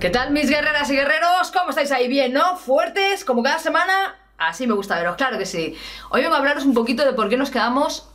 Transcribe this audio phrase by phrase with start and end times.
[0.00, 1.50] ¿Qué tal mis guerreras y guerreros?
[1.52, 2.08] ¿Cómo estáis ahí?
[2.08, 2.56] ¿Bien, no?
[2.56, 3.22] ¿Fuertes?
[3.22, 4.16] Como cada semana.
[4.38, 5.76] Así me gusta veros, claro que sí.
[6.08, 8.08] Hoy vengo a hablaros un poquito de por qué nos quedamos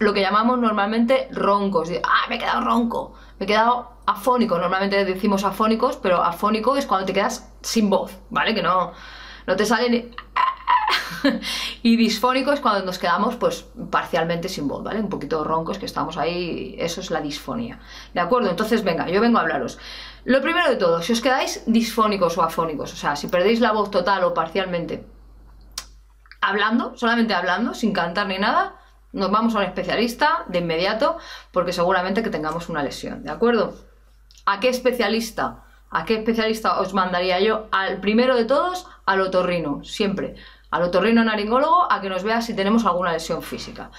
[0.00, 1.88] lo que llamamos normalmente roncos.
[2.02, 4.58] Ah, me he quedado ronco, me he quedado afónico.
[4.58, 8.52] Normalmente decimos afónicos, pero afónico es cuando te quedas sin voz, ¿vale?
[8.52, 8.92] Que no,
[9.46, 10.10] no te sale ni...
[11.84, 14.98] y disfónico es cuando nos quedamos pues parcialmente sin voz, ¿vale?
[14.98, 17.78] Un poquito roncos que estamos ahí, eso es la disfonía.
[18.14, 18.50] ¿De acuerdo?
[18.50, 19.78] Entonces, venga, yo vengo a hablaros.
[20.24, 23.72] Lo primero de todo, si os quedáis disfónicos o afónicos, o sea, si perdéis la
[23.72, 25.06] voz total o parcialmente
[26.40, 28.76] hablando, solamente hablando, sin cantar ni nada,
[29.12, 31.18] nos vamos a un especialista de inmediato
[31.52, 33.74] porque seguramente que tengamos una lesión, ¿de acuerdo?
[34.46, 35.64] ¿A qué especialista?
[35.90, 37.68] ¿A qué especialista os mandaría yo?
[37.72, 40.36] Al primero de todos, al otorrino, siempre.
[40.70, 43.90] Al otorrino naringólogo a que nos vea si tenemos alguna lesión física.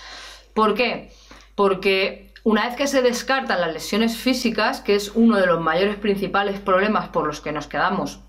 [0.54, 1.14] ¿Por qué?
[1.56, 5.98] Porque una vez que se descartan las lesiones físicas, que es uno de los mayores
[5.98, 8.22] principales problemas por los que nos quedamos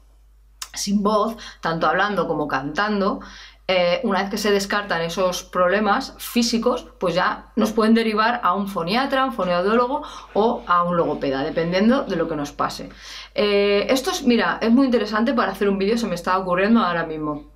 [0.74, 3.20] sin voz, tanto hablando como cantando,
[3.68, 8.54] eh, una vez que se descartan esos problemas físicos, pues ya nos pueden derivar a
[8.54, 10.02] un foniatra, un fonoaudiólogo
[10.34, 12.90] o a un logopeda, dependiendo de lo que nos pase.
[13.34, 16.80] Eh, esto es, mira, es muy interesante para hacer un vídeo, se me está ocurriendo
[16.80, 17.51] ahora mismo.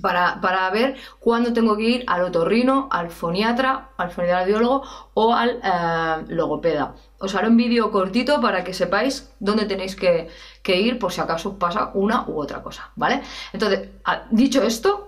[0.00, 4.82] Para, ver cuándo tengo que ir al otorrino, al foniatra, al fonoaudiólogo
[5.14, 6.94] o al eh, logopeda.
[7.18, 10.28] Os haré un vídeo cortito para que sepáis dónde tenéis que,
[10.62, 13.22] que ir por si acaso pasa una u otra cosa, ¿vale?
[13.52, 13.88] Entonces,
[14.30, 15.07] dicho esto,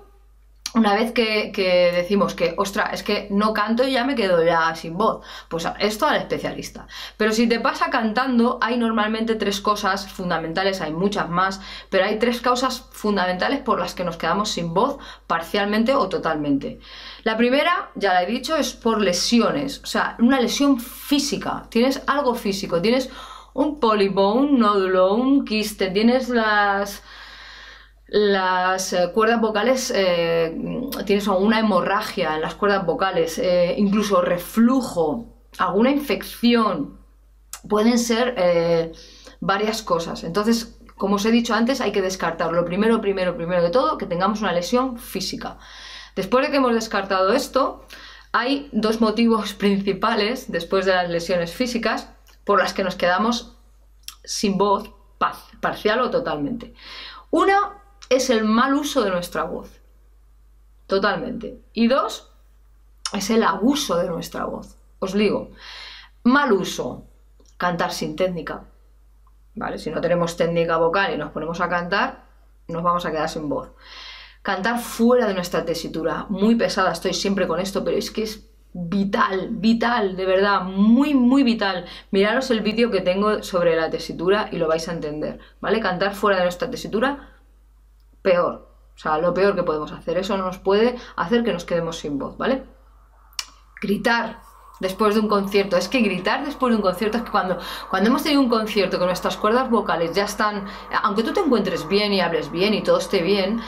[0.75, 1.51] una vez que,
[1.95, 5.67] decimos que, ostra, es que no canto y ya me quedo ya sin voz, pues
[5.79, 6.87] esto al especialista.
[7.17, 12.19] Pero si te pasa cantando, hay normalmente tres cosas fundamentales, hay muchas más, pero hay
[12.19, 16.79] tres causas fundamentales por las que nos quedamos sin voz parcialmente o totalmente.
[17.25, 21.67] La primera, ya la he dicho, es por lesiones, o sea, una lesión física.
[21.69, 23.11] Tienes algo físico, tienes
[23.55, 27.03] un pólipo, un nódulo, un quiste, tienes las
[28.11, 30.53] las eh, cuerdas vocales, eh,
[31.07, 35.27] tienes alguna hemorragia en las cuerdas vocales, eh, incluso reflujo,
[35.59, 36.99] alguna infección,
[37.69, 38.93] pueden ser
[39.41, 40.25] varias cosas.
[40.25, 42.65] Entonces, como os he dicho antes, hay que descartarlo.
[42.65, 45.59] Primero, primero, primero de todo, que tengamos una lesión física.
[46.17, 47.85] Después de que hemos descartado esto,
[48.33, 52.09] hay dos motivos principales, después de las lesiones físicas,
[52.45, 53.57] por las que nos quedamos
[54.25, 54.91] sin voz
[55.61, 56.75] parcial o totalmente.
[57.31, 57.80] Una
[58.11, 59.81] es el mal uso de nuestra voz.
[60.87, 61.61] Totalmente.
[61.73, 62.33] Y dos,
[63.13, 64.77] es el abuso de nuestra voz.
[64.99, 65.53] Os digo,
[66.25, 67.05] mal uso,
[67.57, 68.65] cantar sin técnica.
[69.55, 69.79] ¿Vale?
[69.79, 72.25] Si no tenemos técnica vocal y nos ponemos a cantar,
[72.67, 73.71] nos vamos a quedar sin voz.
[74.43, 78.49] Cantar fuera de nuestra tesitura, muy pesada, estoy siempre con esto, pero es que es
[78.73, 81.85] vital, vital, de verdad, muy, muy vital.
[82.11, 85.81] Miraros el vídeo que tengo sobre la tesitura y lo vais a entender, ¿vale?
[85.81, 87.31] Cantar fuera de nuestra tesitura
[88.23, 88.69] peor.
[88.95, 90.19] O sea, lo peor que podemos hacer.
[90.19, 92.65] Eso nos puede hacer que nos quedemos sin voz, ¿vale?
[93.81, 94.43] Gritar
[94.81, 95.77] después de un concierto.
[95.77, 97.59] Es que gritar después de un concierto es que cuando,
[97.89, 100.67] cuando hemos tenido un concierto que nuestras cuerdas vocales ya están,
[101.03, 103.61] aunque tú te encuentres bien y hables bien y todo esté bien,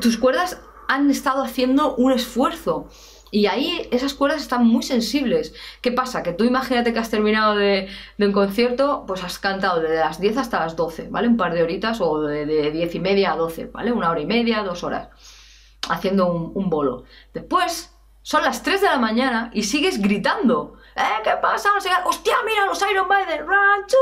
[0.00, 2.86] tus cuerdas han estado haciendo un esfuerzo.
[3.34, 5.54] Y ahí esas cuerdas están muy sensibles.
[5.80, 6.22] ¿Qué pasa?
[6.22, 7.88] Que tú imagínate que has terminado de,
[8.18, 11.28] un concierto, pues has cantado desde las 10 hasta las 12, ¿vale?
[11.28, 13.90] Un par de horitas o de, 10 y media a 12, ¿vale?
[13.90, 15.08] Una hora y media, dos horas,
[15.88, 17.04] haciendo un, bolo.
[17.32, 20.76] Después son las 3 de la mañana y sigues gritando.
[20.94, 21.22] ¿Eh?
[21.24, 21.70] ¿Qué pasa?
[22.04, 23.46] ¡Hostia, mira los Iron Maiden!
[23.46, 23.96] ¡Run to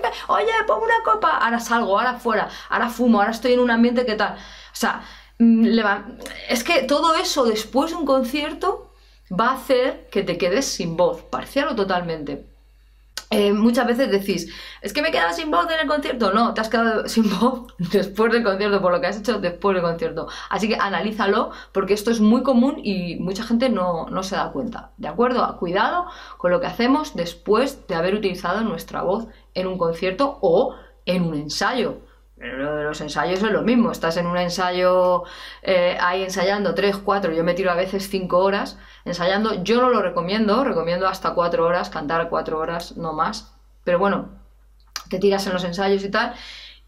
[0.00, 1.36] the Oye, pongo una copa.
[1.36, 4.32] Ahora salgo, ahora fuera, ahora fumo, ahora estoy en un ambiente que tal.
[4.34, 5.02] O sea,
[6.48, 8.92] es que todo eso después de un concierto
[9.30, 12.46] va a hacer que te quedes sin voz, parcial o totalmente.
[13.30, 14.52] Eh, muchas veces decís,
[14.82, 16.34] es que me he quedado sin voz en el concierto.
[16.34, 19.74] No, te has quedado sin voz después del concierto, por lo que has hecho después
[19.74, 20.28] del concierto.
[20.50, 24.52] Así que analízalo, porque esto es muy común y mucha gente no, no se da
[24.52, 24.90] cuenta.
[24.98, 25.56] ¿De acuerdo?
[25.58, 26.06] Cuidado
[26.36, 30.74] con lo que hacemos después de haber utilizado nuestra voz en un concierto o
[31.06, 32.02] en un ensayo.
[32.42, 35.22] Pero de los ensayos es lo mismo, estás en un ensayo
[35.62, 39.90] eh, ahí ensayando 3, 4, yo me tiro a veces 5 horas ensayando, yo no
[39.90, 43.54] lo recomiendo, recomiendo hasta 4 horas, cantar 4 horas, no más,
[43.84, 44.30] pero bueno,
[45.08, 46.34] te tiras en los ensayos y tal.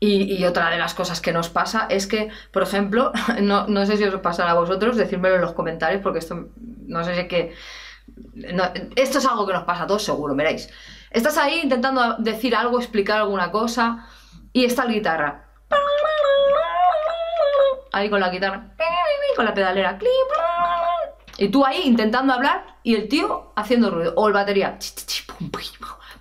[0.00, 3.96] Y, otra de las cosas que nos pasa es que, por ejemplo, no, no sé
[3.96, 7.28] si os pasa a vosotros, decírmelo en los comentarios, porque esto no sé si es
[7.28, 7.54] que...
[8.96, 10.68] esto es algo que nos pasa a todos seguro, veréis.
[11.12, 14.08] Estás ahí intentando decir algo, explicar alguna cosa,
[14.54, 15.44] y está la guitarra.
[17.92, 18.72] Ahí con la guitarra,
[19.36, 19.98] con la pedalera.
[21.36, 24.14] Y tú ahí intentando hablar y el tío haciendo ruido.
[24.16, 24.78] O el batería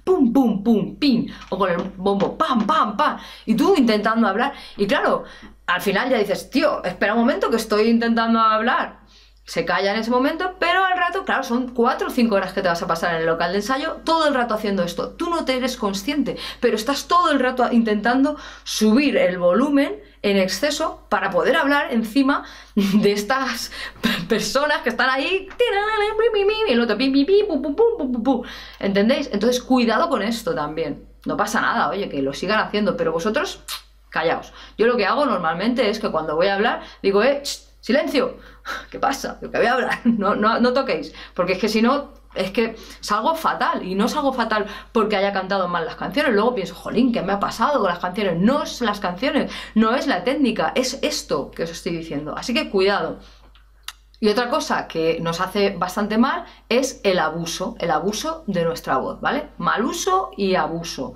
[0.03, 4.53] pum, pum, pum, pim, o con el bombo, pam, pam, pam, y tú intentando hablar,
[4.75, 5.24] y claro,
[5.65, 9.02] al final ya dices, tío, espera un momento que estoy intentando hablar.
[9.45, 12.61] Se calla en ese momento, pero al rato, claro, son cuatro o cinco horas que
[12.61, 15.09] te vas a pasar en el local de ensayo, todo el rato haciendo esto.
[15.11, 20.37] Tú no te eres consciente, pero estás todo el rato intentando subir el volumen en
[20.37, 22.45] exceso para poder hablar encima
[22.75, 23.71] de estas
[24.29, 25.49] personas que están ahí
[26.67, 26.97] y el otro
[28.79, 29.29] ¿entendéis?
[29.31, 33.61] Entonces cuidado con esto también no pasa nada, oye, que lo sigan haciendo pero vosotros
[34.09, 37.43] callaos yo lo que hago normalmente es que cuando voy a hablar digo, eh,
[37.83, 38.38] silencio
[38.89, 39.39] ¿qué pasa?
[39.39, 42.75] que voy a hablar, no, no, no toquéis porque es que si no es que
[43.00, 46.33] salgo fatal y no salgo fatal porque haya cantado mal las canciones.
[46.33, 48.39] Luego pienso, jolín, ¿qué me ha pasado con las canciones?
[48.39, 52.33] No es las canciones, no es la técnica, es esto que os estoy diciendo.
[52.35, 53.19] Así que cuidado.
[54.19, 58.97] Y otra cosa que nos hace bastante mal es el abuso, el abuso de nuestra
[58.97, 59.50] voz, ¿vale?
[59.57, 61.15] Mal uso y abuso.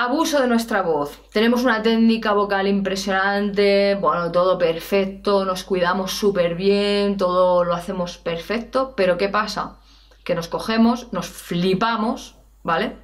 [0.00, 1.18] Abuso de nuestra voz.
[1.32, 8.16] Tenemos una técnica vocal impresionante, bueno, todo perfecto, nos cuidamos súper bien, todo lo hacemos
[8.16, 9.80] perfecto, pero ¿qué pasa?
[10.22, 12.96] Que nos cogemos, nos flipamos, ¿vale?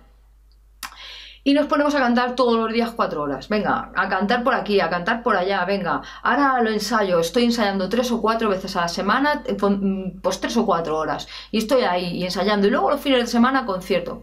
[1.43, 3.49] Y nos ponemos a cantar todos los días cuatro horas.
[3.49, 6.01] Venga, a cantar por aquí, a cantar por allá, venga.
[6.23, 10.39] Ahora lo ensayo, estoy ensayando tres o cuatro veces a la semana, eh, mm, pues
[10.39, 11.27] tres o cuatro horas.
[11.51, 12.69] Y estoy ahí y ensayando.
[12.69, 14.23] Y luego los fines de semana concierto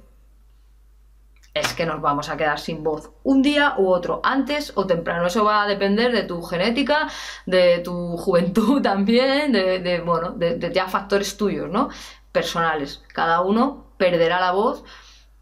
[1.53, 5.27] es que nos vamos a quedar sin voz un día u otro, antes o temprano.
[5.27, 7.09] Eso va a depender de tu genética,
[7.45, 11.89] de tu juventud también, de, bueno, de, ya factores tuyos, ¿no?
[12.31, 13.03] Personales.
[13.13, 14.83] Cada uno perderá la voz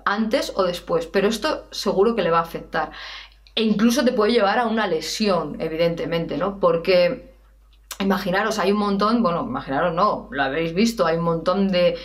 [0.06, 2.92] antes o después, pero esto seguro que le va a afectar.
[3.56, 6.60] E incluso te puede llevar a una lesión, evidentemente, ¿no?
[6.60, 7.29] Porque
[8.02, 11.98] Imaginaros, hay un montón, bueno, imaginaros no, lo habéis visto, hay un montón de,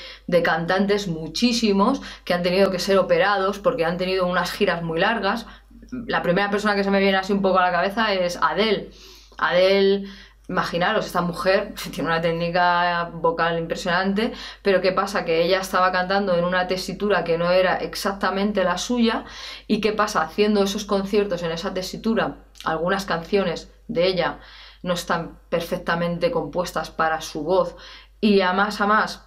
[0.43, 5.47] cantantes, muchísimos, que han tenido que ser operados porque han tenido unas giras muy largas.
[5.93, 8.91] La primera persona que se me viene así un poco a la cabeza es Adele.
[9.39, 10.09] Adele,
[10.49, 14.33] imaginaros, esta mujer tiene una técnica vocal impresionante,
[14.63, 15.25] pero ¿qué pasa?
[15.25, 19.25] Que ella estaba cantando en una tesitura que no era exactamente la suya
[19.69, 20.23] y ¿qué pasa?
[20.23, 24.41] Haciendo esos conciertos en esa tesitura, algunas canciones de ella
[24.85, 27.75] no están perfectamente compuestas para su voz.
[28.21, 29.27] Y a más a más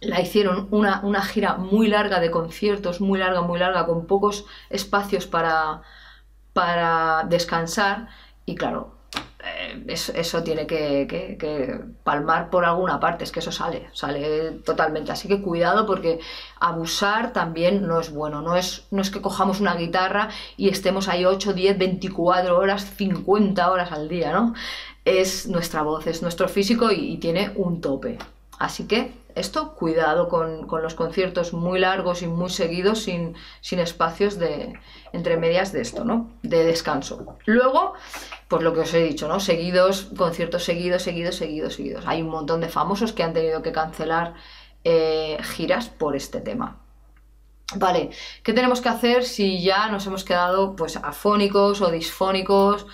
[0.00, 4.44] la hicieron una, una, gira muy larga de conciertos, muy larga, muy larga, con pocos
[4.68, 5.82] espacios para,
[6.52, 8.08] para descansar.
[8.44, 8.95] Y claro,
[9.46, 15.12] eh, eso, tiene que, palmar por alguna parte, es que eso sale, sale totalmente.
[15.12, 16.20] Así que cuidado porque
[16.60, 21.08] abusar también no es bueno, no es, no es que cojamos una guitarra y estemos
[21.08, 24.54] ahí 8, 10, 24 horas, 50 horas al día, ¿no?
[25.04, 28.18] Es nuestra voz, es nuestro físico y tiene un tope.
[28.58, 34.78] Así que esto, cuidado con, los conciertos muy largos y muy seguidos, sin, espacios de,
[35.12, 36.30] entre medias de esto, ¿no?
[36.42, 37.36] De descanso.
[37.44, 37.92] Luego,
[38.48, 39.38] pues lo que os he dicho, ¿no?
[39.38, 42.06] Seguidos, conciertos seguidos, seguidos, seguidos, seguidos.
[42.06, 44.34] Hay un montón de famosos que han tenido que cancelar
[44.84, 46.80] eh, giras por este tema.
[47.74, 48.10] Vale,
[48.42, 52.86] ¿qué tenemos que hacer si ya nos hemos quedado pues afónicos o disfónicos?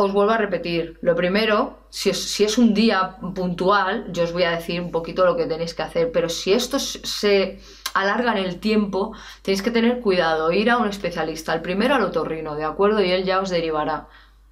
[0.00, 4.52] Os vuelvo a repetir, lo primero, si es, un día puntual, yo os voy a
[4.52, 7.58] decir un poquito lo que tenéis que hacer, pero si esto se
[7.94, 9.12] alarga en el tiempo,
[9.42, 13.02] tenéis que tener cuidado, ir a un especialista, el primero al otorrino, ¿de acuerdo?
[13.02, 14.06] Y él ya os derivará.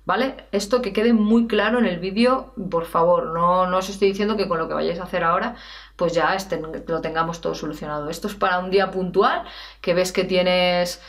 [0.05, 0.37] ¿Vale?
[0.53, 4.37] Esto que quede muy claro en el vídeo, por favor, no, no os estoy diciendo
[4.37, 5.57] que con lo que vayáis a hacer ahora,
[5.97, 8.09] pues ya este, lo tengamos todo solucionado.
[8.09, 9.45] Esto es para un día puntual,
[9.81, 11.00] que ves que tienes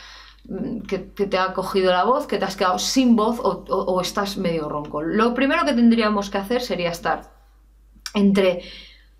[0.86, 4.68] que, te ha cogido la voz, que te has quedado sin voz o, estás medio
[4.68, 5.02] ronco.
[5.02, 7.32] Lo primero que tendríamos que hacer sería estar
[8.14, 8.62] entre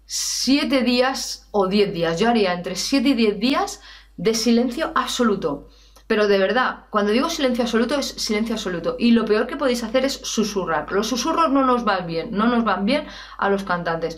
[0.06, 2.18] 7 días o 10 días.
[2.18, 3.82] Yo haría entre 7 y 10 días
[4.16, 5.68] de silencio absoluto.
[6.06, 8.96] Pero de verdad, cuando digo silencio absoluto es silencio absoluto.
[8.98, 10.90] Y lo peor que podéis hacer es susurrar.
[10.90, 13.06] Los susurros no nos van bien, no nos van bien
[13.36, 14.16] a los cantantes.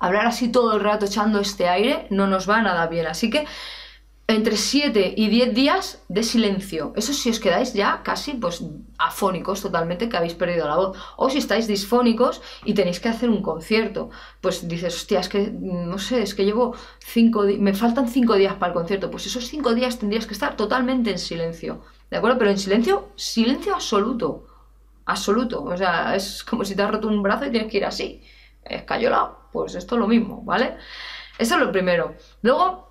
[0.00, 3.06] Hablar así todo el rato echando este aire no nos va nada bien.
[3.06, 3.46] Así que
[4.30, 6.92] entre 7 y 10 días de silencio.
[6.94, 8.62] Eso si os quedáis ya casi pues
[8.98, 10.98] afónicos totalmente, que habéis perdido la voz.
[11.16, 14.10] O si estáis disfónicos y tenéis que hacer un concierto.
[14.42, 18.54] Pues dices, hostia, es que, no sé, es que llevo 5 me faltan 5 días
[18.56, 19.10] para el concierto.
[19.10, 21.80] Pues esos 5 días tendrías que estar totalmente en silencio.
[22.10, 22.36] ¿De acuerdo?
[22.36, 24.46] Pero en silencio, silencio absoluto.
[25.06, 25.64] Absoluto.
[25.64, 28.22] O sea, es como si te has roto un brazo y tienes que ir así.
[28.62, 29.38] Escayolado.
[29.52, 30.76] Pues esto es lo mismo, ¿vale?
[31.38, 32.14] Eso es lo primero.
[32.42, 32.87] Luego,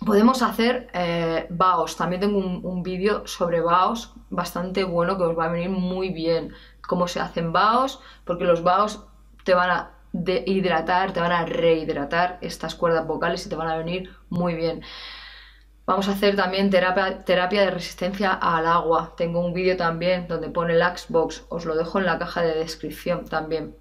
[0.00, 5.46] Podemos hacer eh, baos, también tengo un, vídeo sobre baos bastante bueno que os va
[5.46, 6.52] a venir muy bien
[6.86, 9.06] cómo se hacen baos, porque los baos
[9.44, 13.76] te van a hidratar, te van a rehidratar estas cuerdas vocales y te van a
[13.76, 14.82] venir muy bien.
[15.86, 19.14] Vamos a hacer también terapia, terapia de resistencia al agua.
[19.16, 23.26] Tengo un vídeo también donde pone Laxbox, os lo dejo en la caja de descripción
[23.26, 23.76] también.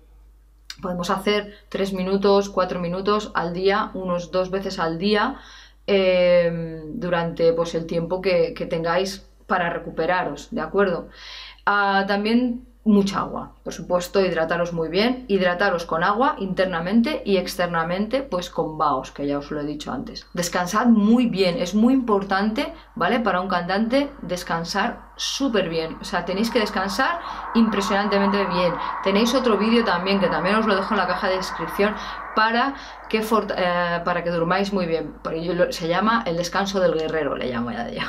[0.82, 5.40] Podemos hacer 3 minutos, 4 minutos al día, unos dos veces al día
[5.86, 11.10] Em, durante pues, el tiempo que, tengáis para recuperaros, ¿de acuerdo?
[11.66, 18.22] Ah, también mucha agua, por supuesto, hidrataros muy bien, hidrataros con agua internamente y externamente,
[18.22, 20.28] pues con vaos, que ya os lo he dicho antes.
[20.34, 23.20] Descansad muy bien, es muy importante, ¿vale?
[23.20, 27.20] Para un cantante descansar súper bien, o sea, tenéis que descansar
[27.54, 28.74] impresionantemente bien.
[29.04, 31.96] Tenéis otro vídeo también, que también os lo dejo en la caja de descripción,
[32.36, 32.74] para
[33.10, 35.14] que, eh, para que durmáis muy bien.
[35.70, 38.02] Se llama el descanso del guerrero, le llamo ya de yo.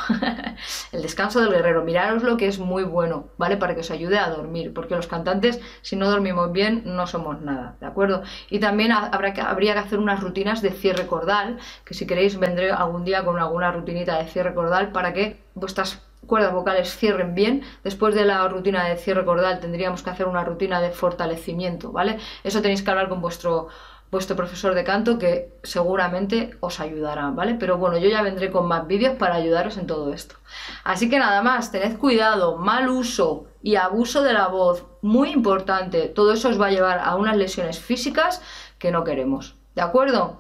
[0.93, 3.57] el descanso del guerrero, miraros lo que es muy bueno, ¿vale?
[3.57, 5.44] Para que os ayude a dormir, porque los cantantes,
[5.83, 8.23] si no dormimos bien, no somos nada, ¿de acuerdo?
[8.51, 12.39] Y también habrá que, habría que hacer unas rutinas de cierre cordal, que si queréis
[12.39, 17.35] vendré algún día con alguna rutinita de cierre cordal para que vuestras cuerdas vocales cierren
[17.35, 17.63] bien.
[17.83, 22.19] Después de la rutina de cierre cordal tendríamos que hacer una rutina de fortalecimiento, ¿vale?
[22.43, 23.69] Eso tenéis que hablar con vuestro
[24.15, 27.55] vuestro profesor de canto que seguramente os ayudará, ¿vale?
[27.55, 30.37] Pero bueno, yo ya vendré con más vídeos para ayudaros en todo esto.
[30.85, 36.09] Así que nada más, tened cuidado, mal uso y abuso de la voz, muy importante,
[36.09, 38.41] todo eso os va a llevar a unas lesiones físicas
[38.79, 40.39] que no queremos, ¿de acuerdo?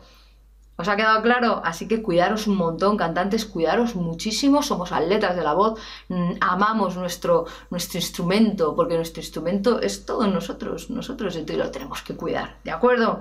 [0.76, 1.62] ¿Os ha quedado claro?
[1.64, 6.97] Así que cuidaros un montón, cantantes, cuidaros muchísimo, somos atletas de la voz, mm, amamos
[6.97, 12.59] nuestro, nuestro instrumento, porque nuestro instrumento es todo nosotros, nosotros y lo tenemos que cuidar,
[12.64, 13.21] ¿de acuerdo?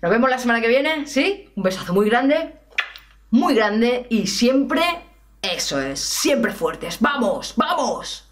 [0.00, 1.50] Nos vemos la semana que viene, ¿sí?
[1.56, 2.54] Un besazo muy grande,
[3.30, 4.80] muy grande y siempre,
[5.42, 6.98] eso es, siempre fuertes.
[7.00, 7.54] ¡Vamos!
[7.56, 8.27] ¡Vamos!